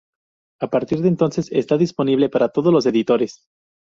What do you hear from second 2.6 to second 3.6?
los editores.